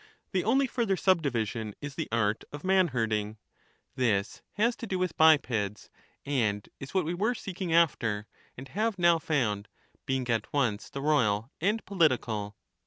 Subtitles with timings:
[0.31, 3.37] The only further subdivision is the art of man herding,—
[3.95, 5.91] this has to do with bipeds,
[6.25, 8.25] and is what we were seeking after,
[8.57, 9.67] and have now found,
[10.07, 12.57] being at once the royal and political.